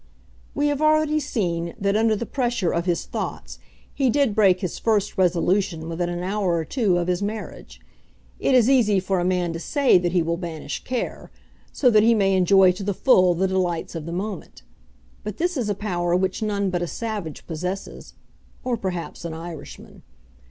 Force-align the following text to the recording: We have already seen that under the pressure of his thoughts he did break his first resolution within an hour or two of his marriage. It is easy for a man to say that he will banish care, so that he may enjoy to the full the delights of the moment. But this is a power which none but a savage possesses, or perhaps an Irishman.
We 0.55 0.65
have 0.69 0.81
already 0.81 1.19
seen 1.19 1.75
that 1.79 1.95
under 1.95 2.15
the 2.15 2.25
pressure 2.25 2.71
of 2.71 2.87
his 2.87 3.05
thoughts 3.05 3.59
he 3.93 4.09
did 4.09 4.33
break 4.33 4.61
his 4.61 4.79
first 4.79 5.15
resolution 5.15 5.87
within 5.87 6.09
an 6.09 6.23
hour 6.23 6.55
or 6.55 6.65
two 6.65 6.97
of 6.97 7.07
his 7.07 7.21
marriage. 7.21 7.79
It 8.39 8.55
is 8.55 8.67
easy 8.67 8.99
for 8.99 9.19
a 9.19 9.23
man 9.23 9.53
to 9.53 9.59
say 9.59 9.99
that 9.99 10.11
he 10.11 10.23
will 10.23 10.37
banish 10.37 10.83
care, 10.85 11.29
so 11.71 11.91
that 11.91 12.01
he 12.01 12.15
may 12.15 12.33
enjoy 12.35 12.71
to 12.71 12.83
the 12.83 12.95
full 12.95 13.35
the 13.35 13.47
delights 13.47 13.93
of 13.93 14.07
the 14.07 14.11
moment. 14.11 14.63
But 15.23 15.37
this 15.37 15.55
is 15.55 15.69
a 15.69 15.75
power 15.75 16.15
which 16.15 16.41
none 16.41 16.71
but 16.71 16.81
a 16.81 16.87
savage 16.87 17.45
possesses, 17.45 18.15
or 18.63 18.77
perhaps 18.77 19.23
an 19.23 19.35
Irishman. 19.35 20.01